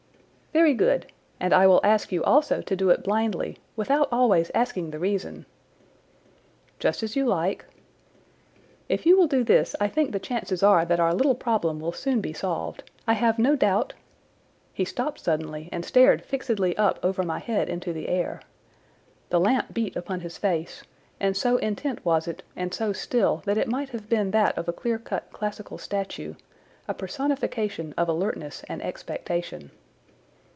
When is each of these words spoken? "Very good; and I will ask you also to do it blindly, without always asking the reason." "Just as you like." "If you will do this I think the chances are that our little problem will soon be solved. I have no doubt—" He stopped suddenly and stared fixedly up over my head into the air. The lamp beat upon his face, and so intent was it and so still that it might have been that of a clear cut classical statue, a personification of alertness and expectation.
"Very 0.53 0.73
good; 0.73 1.09
and 1.39 1.53
I 1.53 1.65
will 1.65 1.79
ask 1.81 2.11
you 2.11 2.25
also 2.25 2.61
to 2.61 2.75
do 2.75 2.89
it 2.89 3.05
blindly, 3.05 3.57
without 3.77 4.09
always 4.11 4.51
asking 4.53 4.91
the 4.91 4.99
reason." 4.99 5.45
"Just 6.77 7.03
as 7.03 7.15
you 7.15 7.25
like." 7.25 7.63
"If 8.89 9.05
you 9.05 9.17
will 9.17 9.27
do 9.27 9.45
this 9.45 9.77
I 9.79 9.87
think 9.87 10.11
the 10.11 10.19
chances 10.19 10.61
are 10.61 10.83
that 10.83 10.99
our 10.99 11.13
little 11.13 11.35
problem 11.35 11.79
will 11.79 11.93
soon 11.93 12.19
be 12.19 12.33
solved. 12.33 12.83
I 13.07 13.13
have 13.13 13.39
no 13.39 13.55
doubt—" 13.55 13.93
He 14.73 14.83
stopped 14.83 15.21
suddenly 15.21 15.69
and 15.71 15.85
stared 15.85 16.25
fixedly 16.25 16.75
up 16.75 16.99
over 17.01 17.23
my 17.23 17.39
head 17.39 17.69
into 17.69 17.93
the 17.93 18.09
air. 18.09 18.41
The 19.29 19.39
lamp 19.39 19.73
beat 19.73 19.95
upon 19.95 20.19
his 20.19 20.37
face, 20.37 20.83
and 21.17 21.37
so 21.37 21.59
intent 21.59 22.03
was 22.03 22.27
it 22.27 22.43
and 22.57 22.73
so 22.73 22.91
still 22.91 23.41
that 23.45 23.57
it 23.57 23.69
might 23.69 23.91
have 23.91 24.09
been 24.09 24.31
that 24.31 24.57
of 24.57 24.67
a 24.67 24.73
clear 24.73 24.99
cut 24.99 25.31
classical 25.31 25.77
statue, 25.77 26.33
a 26.89 26.93
personification 26.93 27.93
of 27.97 28.09
alertness 28.09 28.65
and 28.67 28.81
expectation. 28.81 29.71